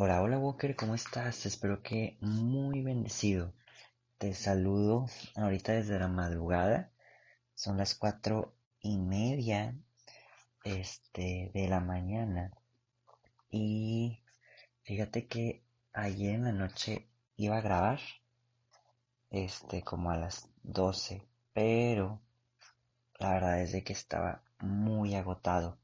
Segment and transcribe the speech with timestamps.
[0.00, 1.44] Hola, hola Walker, ¿cómo estás?
[1.44, 3.52] Espero que muy bendecido.
[4.18, 6.92] Te saludo ahorita desde la madrugada.
[7.56, 9.76] Son las cuatro y media
[10.62, 12.52] este, de la mañana.
[13.50, 14.22] Y
[14.82, 17.98] fíjate que ayer en la noche iba a grabar.
[19.30, 21.26] Este, como a las 12.
[21.52, 22.20] Pero
[23.18, 25.76] la verdad es de que estaba muy agotado.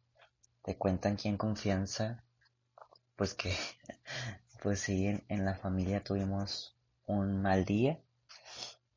[0.62, 2.22] Te cuentan aquí en confianza
[3.16, 3.52] pues que,
[4.62, 6.76] pues sí, en, la familia tuvimos
[7.06, 8.00] un mal día.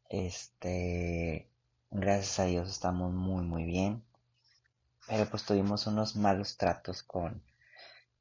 [0.09, 1.50] Este,
[1.92, 4.04] gracias a Dios estamos muy, muy bien.
[5.08, 7.42] Pero pues tuvimos unos malos tratos con,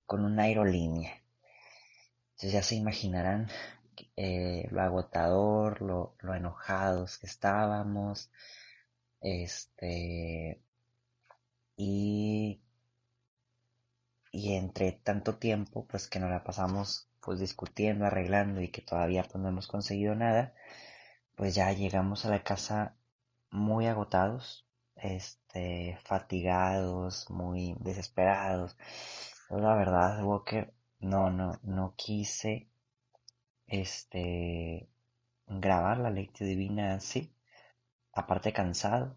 [0.06, 1.12] con una aerolínea.
[2.32, 3.48] Entonces ya se imaginarán
[4.16, 8.30] eh, lo agotador, lo, lo enojados que estábamos.
[9.20, 10.60] Este,
[11.76, 12.60] y
[14.36, 19.22] y entre tanto tiempo pues que nos la pasamos pues discutiendo, arreglando y que todavía
[19.24, 20.54] pues no hemos conseguido nada,
[21.36, 22.96] pues ya llegamos a la casa
[23.50, 24.66] muy agotados,
[24.96, 28.76] este, fatigados, muy desesperados.
[29.50, 32.68] la verdad, Walker, no, no, no quise,
[33.66, 34.88] este,
[35.46, 37.32] grabar la lectura divina así,
[38.12, 39.16] aparte cansado.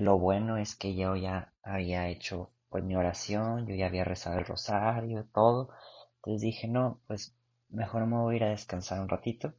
[0.00, 4.38] Lo bueno es que yo ya había hecho pues mi oración, yo ya había rezado
[4.38, 5.70] el rosario, todo.
[6.16, 7.34] Entonces dije, no, pues
[7.70, 9.54] mejor me voy a ir a descansar un ratito,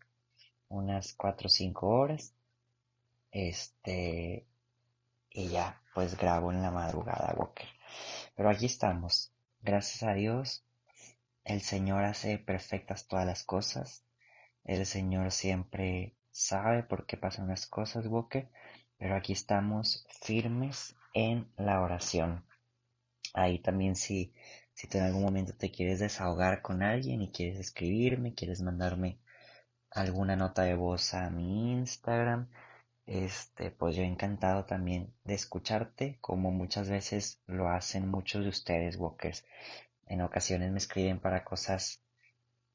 [0.68, 2.36] unas cuatro o cinco horas.
[3.32, 4.46] Este,
[5.32, 7.66] y ya, pues grabo en la madrugada, Walker.
[8.36, 9.34] Pero aquí estamos.
[9.64, 10.64] Gracias a Dios,
[11.44, 14.06] el Señor hace perfectas todas las cosas.
[14.64, 18.48] El Señor siempre sabe por qué pasan las cosas, Walker.
[19.00, 22.46] Pero aquí estamos firmes en la oración.
[23.38, 24.34] Ahí también si,
[24.74, 29.20] si tú en algún momento te quieres desahogar con alguien y quieres escribirme, quieres mandarme
[29.92, 32.50] alguna nota de voz a mi Instagram,
[33.06, 38.98] este, pues yo encantado también de escucharte, como muchas veces lo hacen muchos de ustedes,
[38.98, 39.46] Walkers.
[40.08, 42.02] En ocasiones me escriben para cosas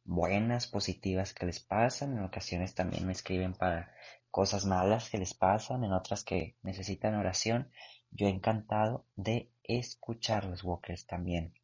[0.04, 3.92] buenas, positivas que les pasan, en ocasiones también me escriben para
[4.30, 7.70] cosas malas que les pasan, en otras que necesitan oración.
[8.12, 11.54] Yo encantado de escuchar los Walkers también.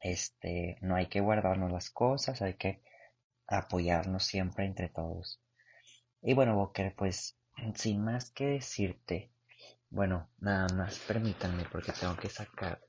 [0.00, 2.82] Este, no hay que guardarnos las cosas, hay que
[3.46, 5.40] apoyarnos siempre entre todos.
[6.22, 7.36] Y bueno, Walker, pues
[7.74, 9.30] sin más que decirte,
[9.90, 12.80] bueno, nada más permítanme porque tengo que sacar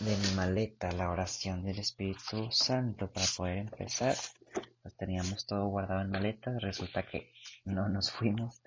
[0.00, 4.14] de mi maleta la oración del Espíritu Santo para poder empezar.
[4.84, 7.32] Lo teníamos todo guardado en maleta, resulta que
[7.64, 8.62] no nos fuimos.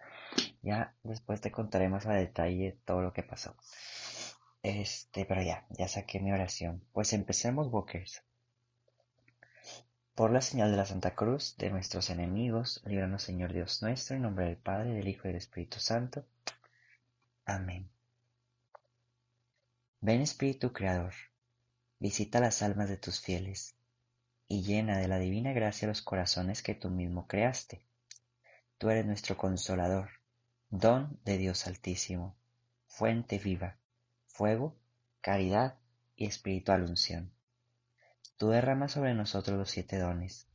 [0.62, 3.56] Ya después te contaré más a detalle todo lo que pasó.
[4.62, 6.84] Este, pero ya, ya saqué mi oración.
[6.92, 8.24] Pues empecemos, Walkers.
[10.16, 14.24] Por la señal de la Santa Cruz, de nuestros enemigos, líbranos Señor Dios nuestro, en
[14.24, 16.26] nombre del Padre, del Hijo y del Espíritu Santo.
[17.46, 17.90] Amén.
[20.02, 21.14] Ven Espíritu Creador,
[22.00, 23.76] visita las almas de tus fieles,
[24.50, 27.82] y llena de la divina gracia los corazones que tú mismo creaste.
[28.78, 30.10] Tú eres nuestro consolador,
[30.70, 32.36] don de Dios Altísimo,
[32.88, 33.79] fuente viva
[34.40, 34.74] fuego,
[35.20, 35.76] caridad
[36.16, 37.30] y espiritual unción.
[38.38, 40.48] Tú derramas sobre nosotros los siete dones,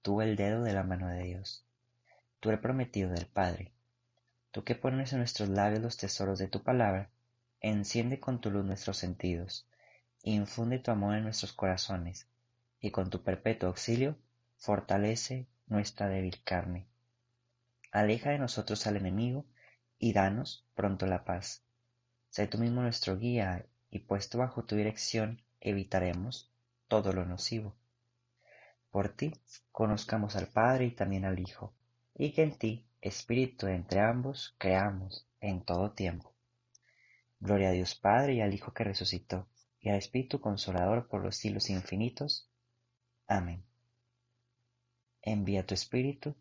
[0.00, 1.66] tú el dedo de la mano de Dios,
[2.40, 3.74] tú el prometido del Padre,
[4.52, 7.10] tú que pones en nuestros labios los tesoros de tu palabra,
[7.60, 9.68] enciende con tu luz nuestros sentidos,
[10.22, 12.26] infunde tu amor en nuestros corazones,
[12.80, 14.16] y con tu perpetuo auxilio
[14.56, 16.86] fortalece nuestra débil carne.
[17.92, 19.44] Aleja de nosotros al enemigo
[19.98, 21.63] y danos pronto la paz
[22.34, 26.50] Sé tú mismo nuestro guía y puesto bajo tu dirección evitaremos
[26.88, 27.76] todo lo nocivo.
[28.90, 29.32] Por ti
[29.70, 31.72] conozcamos al Padre y también al Hijo,
[32.12, 36.34] y que en ti, Espíritu entre ambos, creamos en todo tiempo.
[37.38, 39.46] Gloria a Dios Padre y al Hijo que resucitó,
[39.78, 42.50] y al Espíritu Consolador por los siglos infinitos.
[43.28, 43.64] Amén.
[45.22, 46.34] Envía tu Espíritu,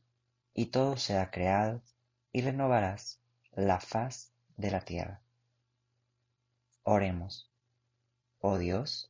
[0.55, 1.83] y todo sea creado,
[2.31, 3.21] y renovarás
[3.51, 5.22] la faz de la tierra.
[6.83, 7.49] Oremos.
[8.39, 9.09] Oh Dios,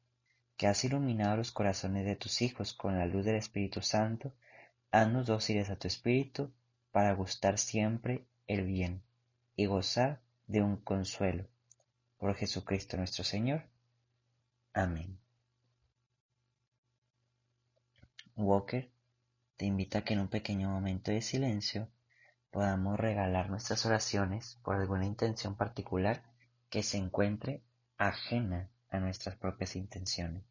[0.58, 4.32] que has iluminado los corazones de tus hijos con la luz del Espíritu Santo,
[4.92, 6.52] haznos dóciles a tu Espíritu
[6.92, 9.02] para gustar siempre el bien
[9.56, 11.48] y gozar de un consuelo.
[12.20, 13.64] Por Jesucristo nuestro Señor.
[14.74, 15.18] Amén.
[18.36, 18.90] Walker
[19.58, 21.88] te invita a que en un pequeño momento de silencio
[22.52, 26.24] podamos regalar nuestras oraciones por alguna intención particular
[26.74, 27.62] que se encuentre
[28.00, 30.44] ajena a nuestras propias intenciones.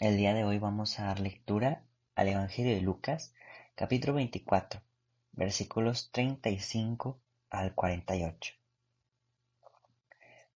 [0.00, 1.84] El día de hoy vamos a dar lectura
[2.16, 3.32] al Evangelio de Lucas,
[3.76, 4.82] capítulo 24,
[5.30, 8.54] versículos 35 al 48.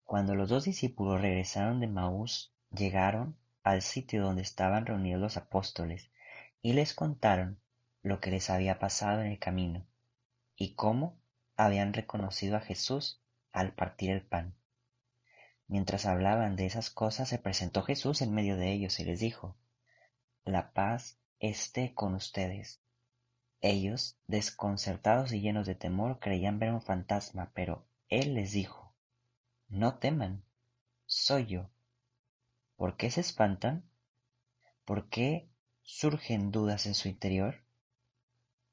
[0.02, 6.10] Cuando los dos discípulos regresaron de Maús, llegaron al sitio donde estaban reunidos los apóstoles
[6.60, 7.60] y les contaron
[8.02, 9.86] lo que les había pasado en el camino
[10.56, 11.16] y cómo
[11.56, 14.56] habían reconocido a Jesús al partir el pan.
[15.68, 19.54] Mientras hablaban de esas cosas, se presentó Jesús en medio de ellos y les dijo,
[20.44, 22.80] La paz esté con ustedes.
[23.60, 28.94] Ellos, desconcertados y llenos de temor, creían ver un fantasma, pero él les dijo,
[29.68, 30.42] No teman,
[31.04, 31.70] soy yo.
[32.76, 33.84] ¿Por qué se espantan?
[34.86, 35.50] ¿Por qué
[35.82, 37.62] surgen dudas en su interior?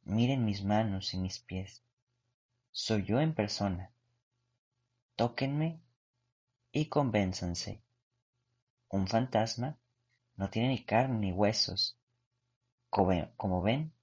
[0.03, 1.83] Miren mis manos y mis pies.
[2.71, 3.91] Soy yo en persona.
[5.17, 5.81] Tóquenme
[6.75, 7.81] y convénzanse.
[8.89, 9.79] Un fantasma
[10.35, 11.97] no tiene ni carne ni huesos,
[12.89, 13.93] como ven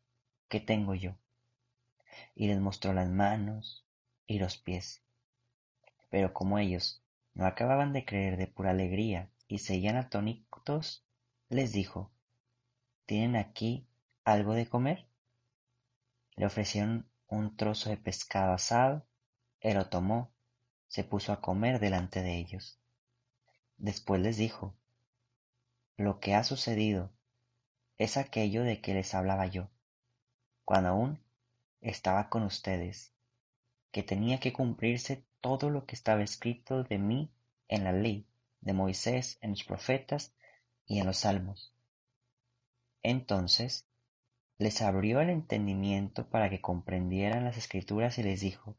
[0.49, 1.15] que tengo yo.
[2.35, 3.85] Y les mostró las manos
[4.27, 5.03] y los pies.
[6.09, 7.03] Pero como ellos
[7.35, 11.05] no acababan de creer de pura alegría y seguían atónitos,
[11.51, 12.11] les dijo,
[13.05, 13.87] ¿tienen aquí
[14.25, 15.07] algo de comer?
[16.37, 19.07] Le ofrecieron un trozo de pescado asado,
[19.61, 20.32] él lo tomó
[20.93, 22.79] se puso a comer delante de ellos.
[23.79, 24.75] Después les dijo,
[25.97, 27.11] Lo que ha sucedido
[27.97, 29.71] es aquello de que les hablaba yo,
[30.67, 31.19] cuando aún
[31.81, 33.15] estaba con ustedes,
[33.91, 37.33] que tenía que cumplirse todo lo que estaba escrito de mí
[37.69, 38.27] en la ley
[38.61, 40.35] de Moisés, en los profetas
[40.85, 41.73] y en los salmos.
[43.03, 43.87] Entonces
[44.59, 48.77] les abrió el entendimiento para que comprendieran las escrituras y les dijo,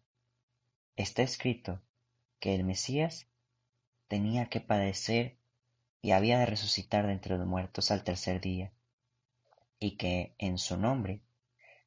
[0.96, 1.82] Está escrito
[2.44, 3.30] que el Mesías
[4.10, 5.38] tenía que padecer
[6.02, 8.74] y había de resucitar de entre los muertos al tercer día,
[9.80, 11.22] y que en su nombre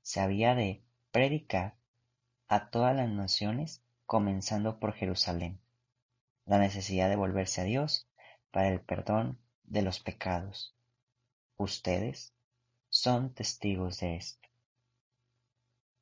[0.00, 1.76] se había de predicar
[2.48, 5.60] a todas las naciones, comenzando por Jerusalén,
[6.46, 8.08] la necesidad de volverse a Dios
[8.50, 10.74] para el perdón de los pecados.
[11.58, 12.32] Ustedes
[12.88, 14.48] son testigos de esto.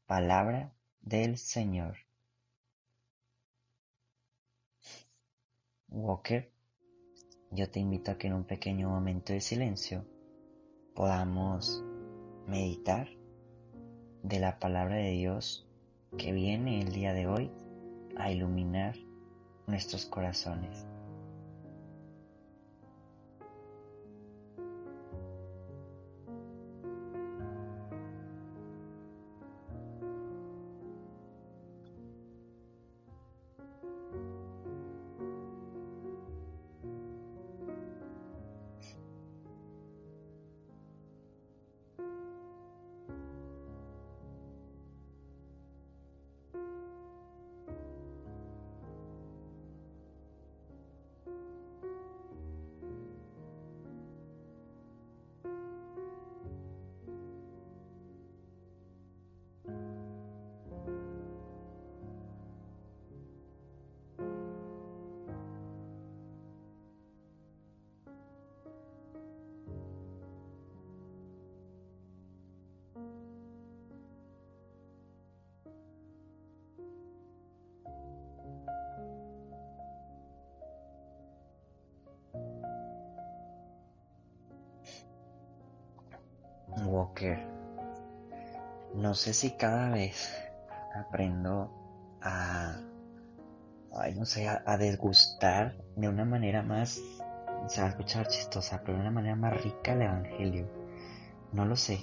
[0.06, 2.03] Palabra del Señor.
[5.96, 6.50] Walker,
[7.52, 10.04] yo te invito a que en un pequeño momento de silencio
[10.92, 11.84] podamos
[12.48, 13.08] meditar
[14.24, 15.68] de la palabra de Dios
[16.18, 17.52] que viene el día de hoy
[18.16, 18.96] a iluminar
[19.68, 20.84] nuestros corazones.
[88.94, 90.32] No sé si cada vez
[90.94, 91.70] aprendo
[92.22, 92.80] a,
[94.14, 97.00] no sé, a, desgustar de una manera más,
[97.68, 100.68] se va a escuchar chistosa, pero de una manera más rica el Evangelio.
[101.52, 102.00] No lo sé,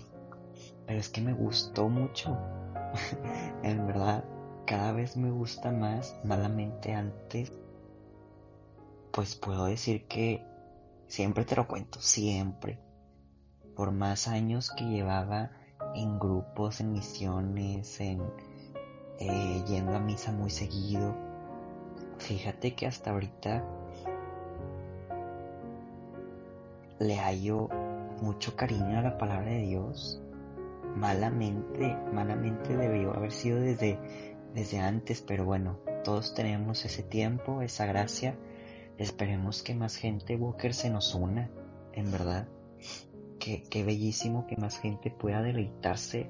[0.86, 2.38] pero es que me gustó mucho.
[3.63, 4.24] en verdad,
[4.65, 7.51] cada vez me gusta más, malamente antes.
[9.12, 10.46] Pues puedo decir que
[11.08, 12.90] siempre te lo cuento, siempre
[13.75, 15.51] por más años que llevaba
[15.95, 18.21] en grupos, en misiones, en
[19.19, 21.15] eh, yendo a misa muy seguido,
[22.17, 23.63] fíjate que hasta ahorita
[26.99, 27.69] le hallo
[28.21, 30.21] mucho cariño a la palabra de Dios.
[30.95, 33.97] Malamente, malamente debió haber sido desde,
[34.53, 38.35] desde antes, pero bueno, todos tenemos ese tiempo, esa gracia.
[38.97, 41.49] Esperemos que más gente Walker se nos una,
[41.93, 42.47] en verdad
[43.41, 46.29] qué, bellísimo que más gente pueda deleitarse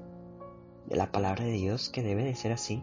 [0.86, 2.82] de la palabra de Dios, que debe de ser así.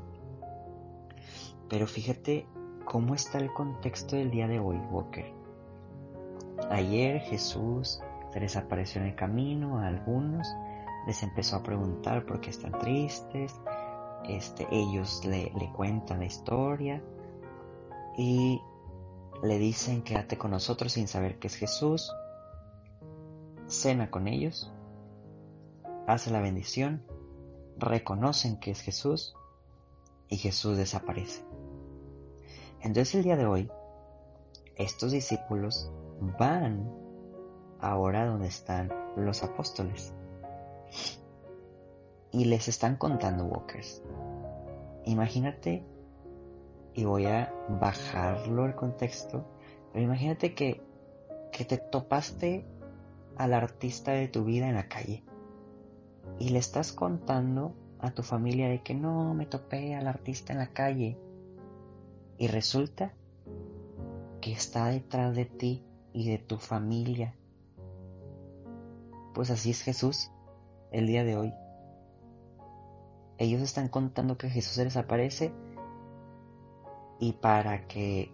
[1.67, 2.45] Pero fíjate
[2.85, 5.33] cómo está el contexto del día de hoy, Walker.
[6.69, 7.99] Ayer Jesús
[8.31, 10.47] se les apareció en el camino a algunos,
[11.07, 13.59] les empezó a preguntar por qué están tristes,
[14.25, 17.01] este, ellos le, le cuentan la historia
[18.17, 18.61] y
[19.41, 22.11] le dicen quédate con nosotros sin saber que es Jesús,
[23.69, 24.71] cena con ellos,
[26.07, 27.03] hace la bendición,
[27.77, 29.35] reconocen que es Jesús
[30.27, 31.43] y Jesús desaparece.
[32.81, 33.71] Entonces el día de hoy,
[34.75, 35.91] estos discípulos
[36.37, 36.91] van
[37.79, 40.13] ahora donde están los apóstoles
[42.31, 44.01] y les están contando Walkers.
[45.05, 45.83] Imagínate,
[46.93, 49.45] y voy a bajarlo el contexto,
[49.91, 50.81] pero imagínate que,
[51.51, 52.65] que te topaste
[53.39, 55.23] al artista de tu vida en la calle
[56.39, 60.59] y le estás contando a tu familia de que no me topé al artista en
[60.59, 61.17] la calle
[62.37, 63.13] y resulta
[64.41, 67.33] que está detrás de ti y de tu familia.
[69.33, 70.31] Pues así es Jesús
[70.91, 71.53] el día de hoy.
[73.37, 75.53] Ellos están contando que Jesús se les aparece
[77.21, 78.33] y para que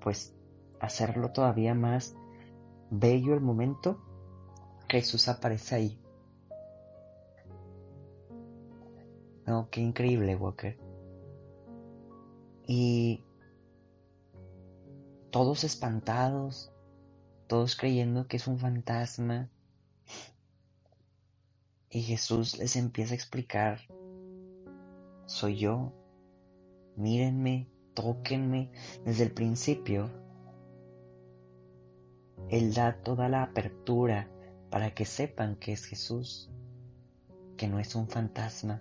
[0.00, 0.32] pues
[0.78, 2.14] hacerlo todavía más
[2.90, 4.00] bello el momento,
[4.88, 6.00] Jesús aparece ahí.
[9.46, 10.78] No, qué increíble, Walker.
[12.66, 13.24] Y
[15.30, 16.70] todos espantados,
[17.46, 19.50] todos creyendo que es un fantasma.
[21.90, 23.80] Y Jesús les empieza a explicar,
[25.24, 25.94] soy yo,
[26.96, 28.70] mírenme, tóquenme.
[29.06, 30.10] Desde el principio,
[32.48, 34.28] Él da toda la apertura
[34.70, 36.50] para que sepan que es Jesús,
[37.56, 38.80] que no es un fantasma.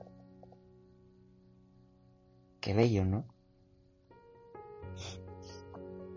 [2.62, 3.26] Qué bello, ¿no?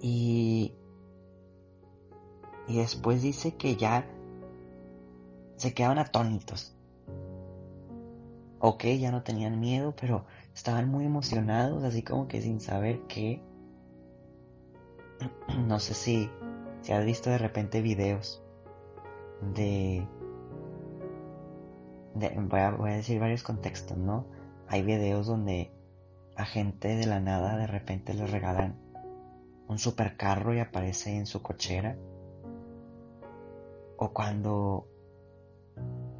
[0.00, 0.74] Y,
[2.66, 4.08] y después dice que ya
[5.56, 6.74] se quedaban atónitos.
[8.60, 13.42] Ok, ya no tenían miedo, pero estaban muy emocionados, así como que sin saber qué.
[15.66, 16.30] No sé si,
[16.82, 18.42] si has visto de repente videos
[19.54, 20.06] de,
[22.14, 22.60] voy,
[22.90, 24.26] a, decir varios contextos, ¿no?
[24.68, 25.72] Hay videos donde
[26.36, 28.78] a gente de la nada de repente les regalan
[29.68, 31.96] un supercarro y aparece en su cochera.
[33.96, 34.88] O cuando,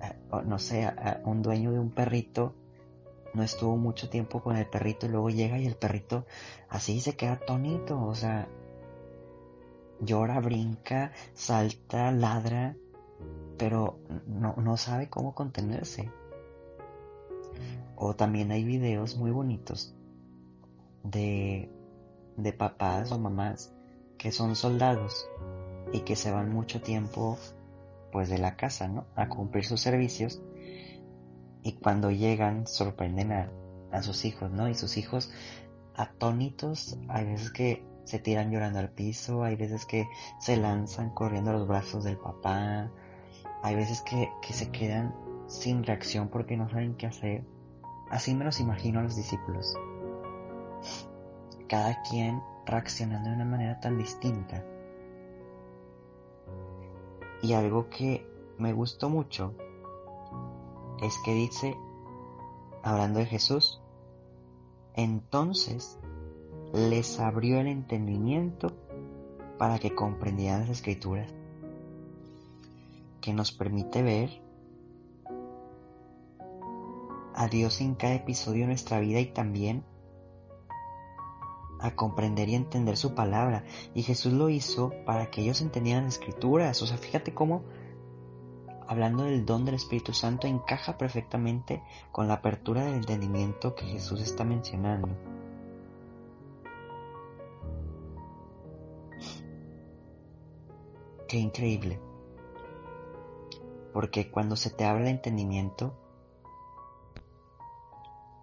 [0.02, 0.92] eh, no sé,
[1.24, 2.54] un dueño de un perrito
[3.32, 6.26] no estuvo mucho tiempo con el perrito y luego llega y el perrito
[6.68, 8.48] así se queda tonito, o sea,
[10.00, 12.76] llora, brinca, salta, ladra,
[13.58, 16.10] pero no, no sabe cómo contenerse.
[17.96, 19.94] O también hay videos muy bonitos
[21.02, 21.70] de
[22.42, 23.72] de papás o mamás
[24.18, 25.28] que son soldados
[25.92, 27.38] y que se van mucho tiempo
[28.12, 29.06] pues de la casa, ¿no?
[29.14, 30.42] A cumplir sus servicios
[31.62, 33.50] y cuando llegan sorprenden a,
[33.92, 34.68] a sus hijos, ¿no?
[34.68, 35.30] Y sus hijos
[35.94, 41.50] atónitos, hay veces que se tiran llorando al piso, hay veces que se lanzan corriendo
[41.50, 42.90] a los brazos del papá,
[43.62, 45.14] hay veces que, que se quedan
[45.46, 47.44] sin reacción porque no saben qué hacer.
[48.10, 49.76] Así me los imagino a los discípulos
[51.70, 54.64] cada quien reaccionando de una manera tan distinta.
[57.42, 58.26] Y algo que
[58.58, 59.54] me gustó mucho
[61.00, 61.76] es que dice,
[62.82, 63.80] hablando de Jesús,
[64.94, 65.99] entonces
[66.72, 68.72] les abrió el entendimiento
[69.58, 71.32] para que comprendieran las escrituras,
[73.20, 74.30] que nos permite ver
[77.34, 79.84] a Dios en cada episodio de nuestra vida y también
[81.80, 83.64] a comprender y entender su palabra.
[83.94, 86.80] Y Jesús lo hizo para que ellos entendieran las escrituras.
[86.82, 87.62] O sea, fíjate cómo,
[88.86, 94.20] hablando del don del Espíritu Santo, encaja perfectamente con la apertura del entendimiento que Jesús
[94.20, 95.08] está mencionando.
[101.30, 102.00] Qué increíble.
[103.92, 105.94] Porque cuando se te habla de entendimiento,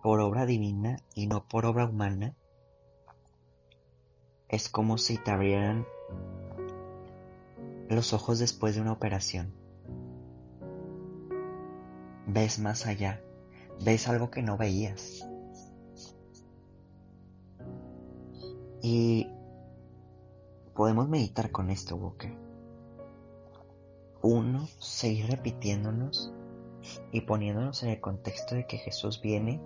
[0.01, 2.33] por obra divina y no por obra humana,
[4.47, 5.85] es como si te abrieran
[7.89, 9.53] los ojos después de una operación.
[12.25, 13.21] Ves más allá,
[13.83, 15.27] ves algo que no veías.
[18.81, 19.27] Y
[20.73, 22.46] podemos meditar con esto, Walker.
[24.21, 26.33] Uno, seguir repitiéndonos
[27.11, 29.61] y poniéndonos en el contexto de que Jesús viene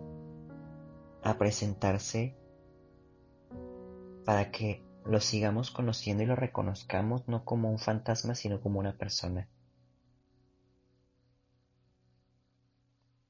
[1.23, 2.35] a presentarse
[4.25, 8.97] para que lo sigamos conociendo y lo reconozcamos no como un fantasma, sino como una
[8.97, 9.47] persona.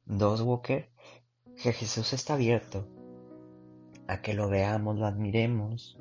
[0.05, 0.89] Dos, Walker,
[1.61, 2.87] que Jesús está abierto
[4.07, 5.97] a que lo veamos, lo admiremos,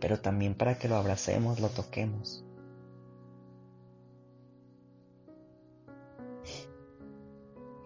[0.00, 2.44] pero también para que lo abracemos, lo toquemos.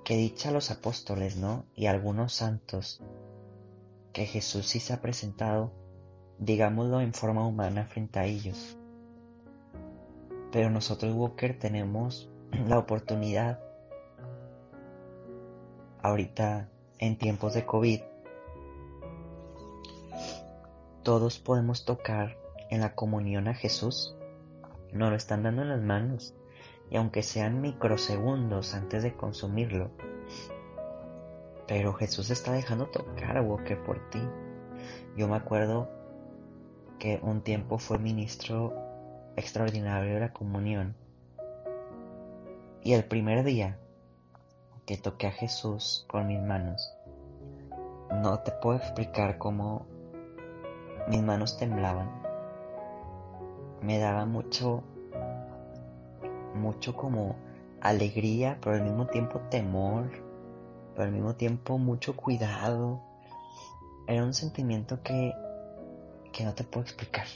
[0.06, 1.64] Que dicha a los apóstoles, ¿no?
[1.74, 3.02] Y algunos santos,
[4.12, 5.72] que Jesús sí se ha presentado,
[6.38, 8.78] digámoslo en forma humana frente a ellos.
[10.52, 12.30] Pero nosotros, Walker, tenemos
[12.68, 13.58] la oportunidad,
[16.04, 16.68] ahorita
[17.00, 18.00] en tiempos de COVID,
[21.02, 22.38] todos podemos tocar
[22.70, 24.16] en la comunión a Jesús.
[24.92, 26.35] Nos lo están dando en las manos.
[26.90, 29.90] Y aunque sean microsegundos antes de consumirlo,
[31.66, 34.20] pero Jesús está dejando tocar a Walker por ti.
[35.16, 35.88] Yo me acuerdo
[36.98, 38.72] que un tiempo fue ministro
[39.36, 40.94] extraordinario de la comunión.
[42.82, 43.78] Y el primer día
[44.86, 46.94] que toqué a Jesús con mis manos,
[48.10, 49.86] no te puedo explicar cómo
[51.08, 52.22] mis manos temblaban.
[53.82, 54.84] Me daba mucho,
[56.56, 57.36] mucho como
[57.80, 60.10] alegría, pero al mismo tiempo temor,
[60.94, 63.02] pero al mismo tiempo mucho cuidado.
[64.08, 65.32] Era un sentimiento que,
[66.32, 67.26] que no te puedo explicar,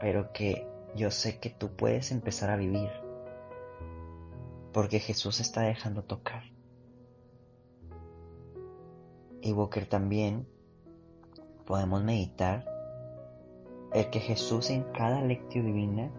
[0.00, 2.90] pero que yo sé que tú puedes empezar a vivir,
[4.72, 6.44] porque Jesús está dejando tocar.
[9.40, 10.46] Y Walker también
[11.66, 12.64] podemos meditar
[13.92, 16.12] el que Jesús en cada lectio divina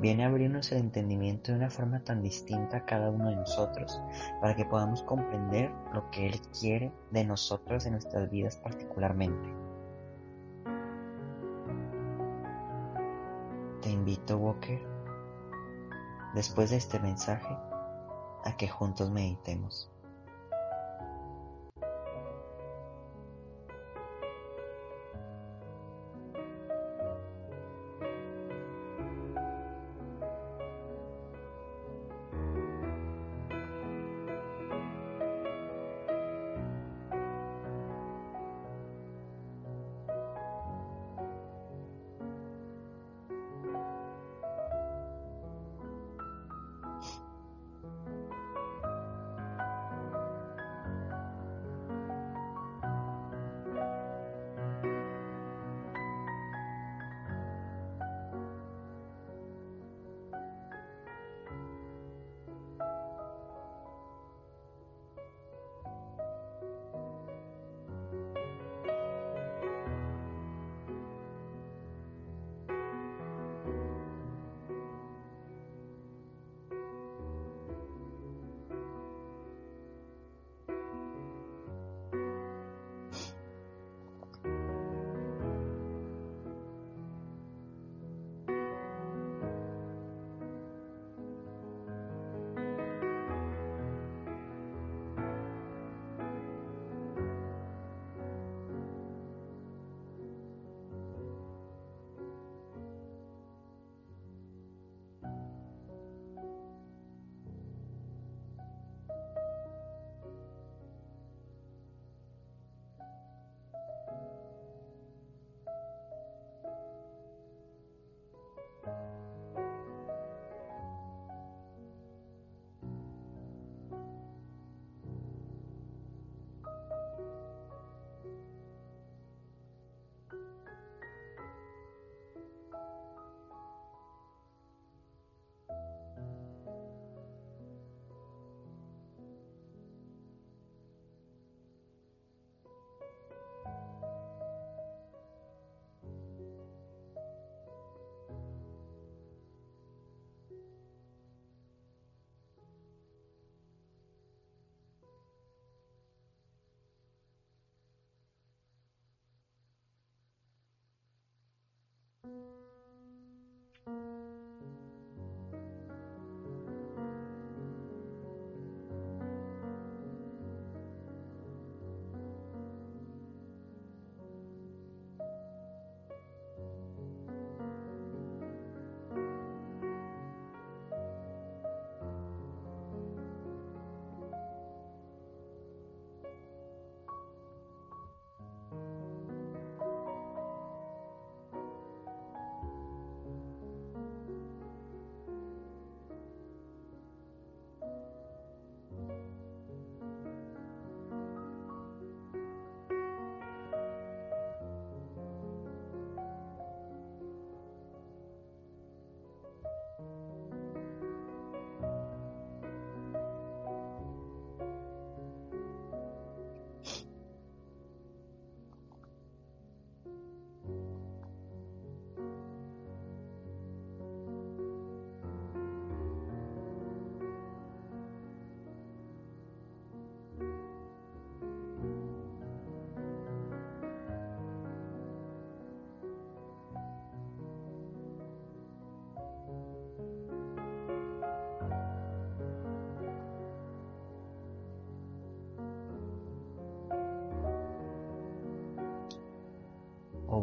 [0.00, 4.00] viene a abrirnos el entendimiento de una forma tan distinta a cada uno de nosotros,
[4.40, 9.48] para que podamos comprender lo que Él quiere de nosotros en nuestras vidas particularmente.
[13.82, 14.80] Te invito, Walker,
[16.34, 17.56] después de este mensaje,
[18.44, 19.93] a que juntos meditemos.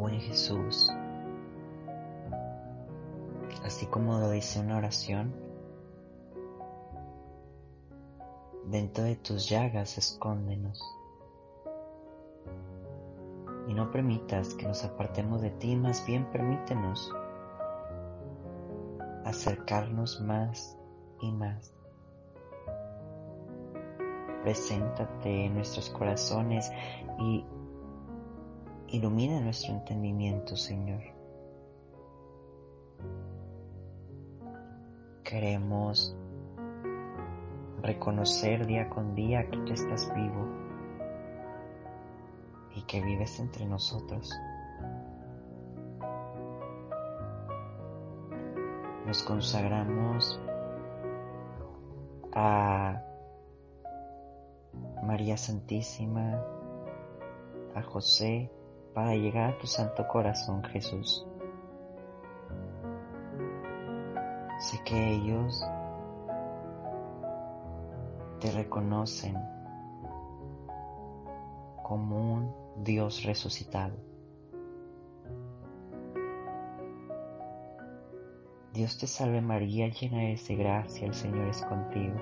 [0.02, 0.92] Buen Jesús,
[3.64, 5.32] así como lo dice una oración,
[8.66, 10.82] dentro de tus llagas escóndenos.
[13.68, 17.14] Y no permitas que nos apartemos de ti, más bien permítenos
[19.24, 20.80] acercarnos más
[21.22, 21.76] y más.
[24.42, 26.72] Preséntate en nuestros corazones
[27.20, 27.46] y
[28.92, 31.02] ilumina nuestro entendimiento, Señor.
[35.24, 36.16] Queremos
[37.82, 40.46] reconocer día con día que tú estás vivo
[42.76, 44.30] y que vives entre nosotros.
[49.06, 50.40] Nos consagramos
[52.34, 53.02] a
[55.02, 56.44] María Santísima,
[57.74, 58.52] a José,
[58.94, 61.26] para llegar a tu santo corazón, Jesús.
[64.60, 65.66] Sé que ellos
[68.40, 69.36] te reconocen
[71.84, 73.96] como un Dios resucitado.
[78.74, 82.16] Dios te salve María, llena eres de gracia, el Señor es contigo.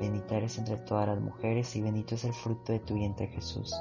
[0.00, 3.74] Bendita eres entre todas las mujeres y bendito es el fruto de tu vientre Jesús.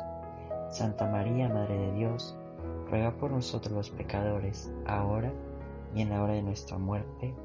[0.71, 2.37] Santa María, Madre de Dios,
[2.89, 5.33] ruega por nosotros los pecadores, ahora
[5.93, 7.35] y en la hora de nuestra muerte.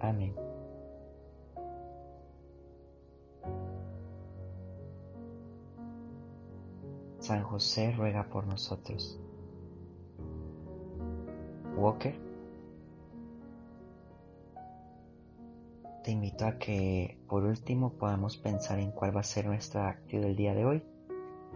[0.00, 0.34] Amén.
[7.18, 9.20] San José ruega por nosotros.
[11.76, 12.18] Walker,
[16.02, 20.22] te invito a que por último podamos pensar en cuál va a ser nuestra actitud
[20.22, 20.93] del día de hoy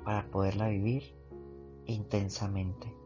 [0.05, 1.15] para poderla vivir
[1.87, 2.98] intensamente.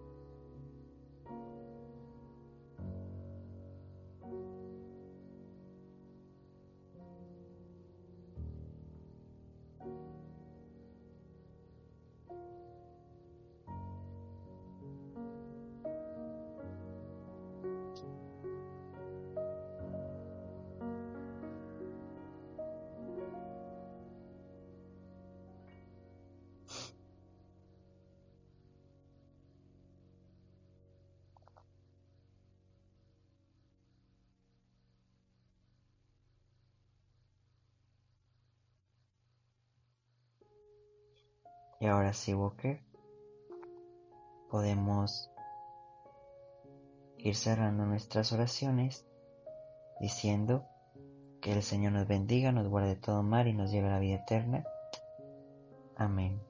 [41.83, 42.81] Y ahora sí, Walker,
[44.49, 45.33] podemos
[47.19, 49.05] ir cerrando nuestras oraciones
[49.99, 50.65] diciendo
[51.41, 54.15] que el Señor nos bendiga, nos guarde todo mal y nos lleve a la vida
[54.15, 54.65] eterna.
[55.97, 56.41] Amén.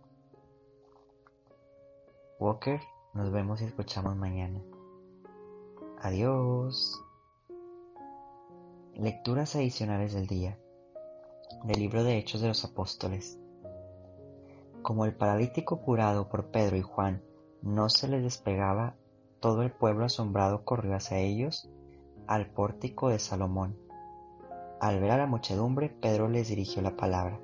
[2.38, 2.82] Walker,
[3.14, 4.62] nos vemos y escuchamos mañana.
[6.02, 7.02] Adiós.
[8.96, 10.58] Lecturas adicionales del día.
[11.64, 13.41] Del libro de Hechos de los Apóstoles.
[14.82, 17.22] Como el paralítico curado por Pedro y Juan
[17.62, 18.96] no se les despegaba,
[19.38, 21.70] todo el pueblo asombrado corrió hacia ellos
[22.26, 23.78] al pórtico de Salomón.
[24.80, 27.40] Al ver a la muchedumbre, Pedro les dirigió la palabra.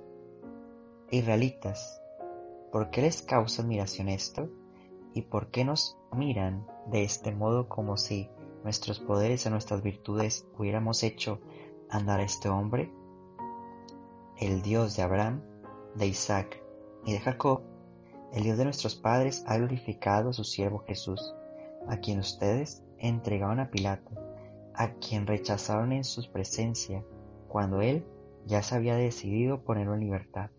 [1.12, 2.03] Israelitas,
[2.72, 4.48] ¿por qué les causa admiración esto?
[5.14, 8.29] ¿Y por qué nos miran de este modo como si
[8.64, 11.40] nuestros poderes y nuestras virtudes hubiéramos hecho
[11.88, 12.92] andar a este hombre?
[14.37, 15.42] El Dios de Abraham,
[15.94, 16.68] de Isaac
[17.05, 17.63] y de Jacob,
[18.33, 21.35] el Dios de nuestros padres ha glorificado a su siervo Jesús,
[21.87, 24.11] a quien ustedes entregaron a Pilato,
[24.75, 27.05] a quien rechazaron en su presencia,
[27.49, 28.05] cuando él
[28.45, 30.51] ya se había decidido ponerlo en libertad.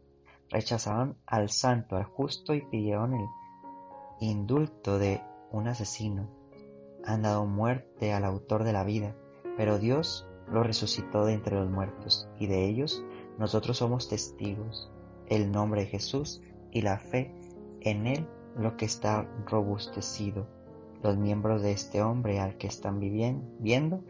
[0.49, 3.25] Rechazaron al santo, al justo y pidieron el
[4.19, 5.21] indulto de
[5.51, 6.27] un asesino.
[7.05, 9.15] Han dado muerte al autor de la vida,
[9.57, 13.03] pero Dios lo resucitó de entre los muertos, y de ellos
[13.37, 14.91] nosotros somos testigos
[15.29, 17.33] el nombre de Jesús y la fe
[17.81, 20.47] en él lo que está robustecido,
[21.01, 24.03] los miembros de este hombre al que están viviendo, viendo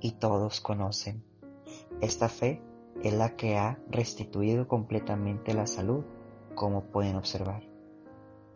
[0.00, 1.24] y todos conocen.
[2.00, 2.62] Esta fe
[3.02, 6.04] es la que ha restituido completamente la salud,
[6.54, 7.64] como pueden observar.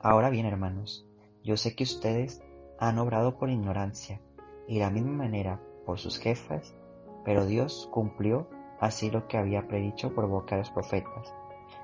[0.01, 1.07] Ahora bien, hermanos,
[1.43, 2.43] yo sé que ustedes
[2.79, 4.21] han obrado por ignorancia
[4.69, 6.75] y de la misma manera por sus jefas,
[7.25, 11.35] pero Dios cumplió así lo que había predicho por boca de los profetas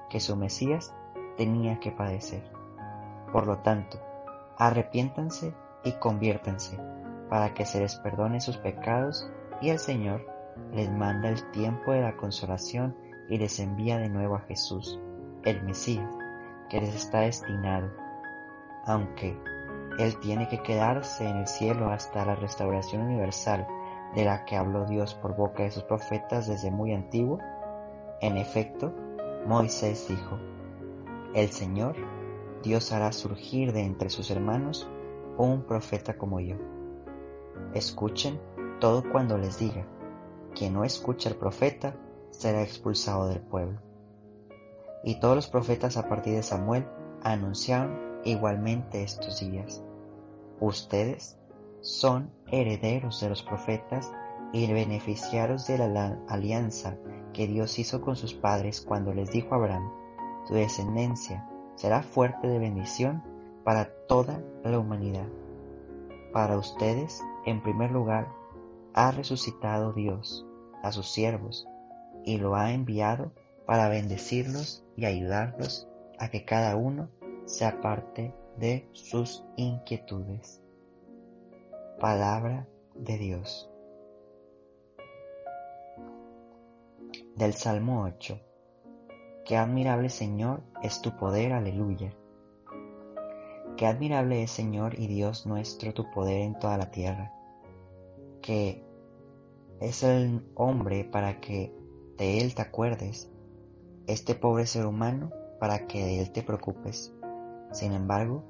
[0.09, 0.95] que su Mesías
[1.37, 2.43] tenía que padecer.
[3.33, 3.99] Por lo tanto,
[4.57, 6.79] arrepiéntanse y conviértanse
[7.29, 10.27] para que se les perdone sus pecados y el Señor
[10.73, 12.97] les manda el tiempo de la consolación
[13.29, 15.01] y les envía de nuevo a Jesús,
[15.45, 16.11] el Mesías,
[16.69, 17.91] que les está destinado.
[18.85, 19.37] Aunque
[19.99, 23.67] Él tiene que quedarse en el cielo hasta la restauración universal
[24.15, 27.39] de la que habló Dios por boca de sus profetas desde muy antiguo?
[28.21, 28.95] En efecto,
[29.47, 30.39] Moisés dijo,
[31.33, 31.95] El Señor,
[32.65, 34.89] Dios hará surgir de entre sus hermanos
[35.39, 36.57] un profeta como yo.
[37.73, 38.41] Escuchen
[38.81, 39.87] todo cuando les diga,
[40.53, 41.95] quien no escucha al profeta
[42.31, 43.81] será expulsado del pueblo.
[45.05, 46.85] Y todos los profetas a partir de Samuel
[47.23, 49.81] anunciaron igualmente estos días.
[50.59, 51.39] Ustedes
[51.83, 54.11] son herederos de los profetas
[54.53, 56.97] y beneficiarios de la alianza
[57.37, 59.93] que Dios hizo con sus padres cuando les dijo a Abraham,
[60.49, 63.23] tu descendencia será fuerte de bendición
[63.63, 65.29] para toda la humanidad.
[66.33, 68.33] Para ustedes, en primer lugar,
[68.95, 70.47] ha resucitado Dios
[70.83, 71.69] a sus siervos
[72.25, 73.33] y lo ha enviado
[73.67, 75.87] para bendecirlos y ayudarlos
[76.19, 77.11] a que cada uno
[77.45, 80.63] se aparte de sus inquietudes.
[82.01, 83.71] Palabra de Dios.
[87.37, 88.41] Del Salmo 8.
[89.45, 92.17] Qué admirable Señor es tu poder, aleluya.
[93.77, 97.35] Qué admirable es Señor y Dios nuestro tu poder en toda la tierra.
[98.41, 98.83] Que
[99.81, 101.75] es el hombre para que
[102.17, 103.31] de él te acuerdes,
[104.07, 107.15] este pobre ser humano para que de él te preocupes.
[107.71, 108.45] Sin embargo,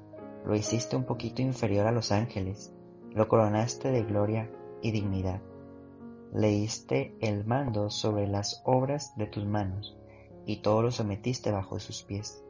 [0.45, 2.73] lo hiciste un poquito inferior a los ángeles
[3.17, 4.47] lo coronaste de gloria
[4.81, 5.41] y dignidad.
[6.37, 9.97] Leíste el mando sobre las obras de tus manos,
[10.45, 12.43] y todo lo sometiste bajo sus pies.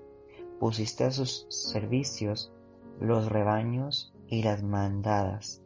[0.59, 2.51] Pusiste a sus servicios
[2.99, 5.61] los rebaños y las mandadas,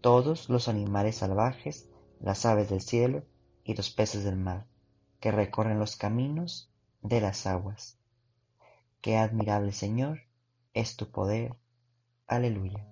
[0.00, 3.24] todos los animales salvajes, las aves del cielo
[3.64, 4.68] y los peces del mar,
[5.18, 6.70] que recorren los caminos
[7.02, 7.98] de las aguas.
[9.00, 10.20] Qué admirable Señor
[10.74, 11.56] es tu poder.
[12.28, 12.91] Aleluya.